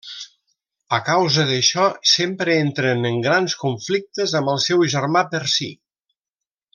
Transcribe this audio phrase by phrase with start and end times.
[0.97, 5.69] A causa d'això sempre entren en grans conflictes amb el seu germà Percy.